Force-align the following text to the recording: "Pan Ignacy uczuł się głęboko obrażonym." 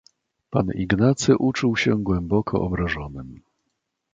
"Pan 0.51 0.67
Ignacy 0.73 1.35
uczuł 1.39 1.75
się 1.77 2.03
głęboko 2.03 2.61
obrażonym." 2.61 3.41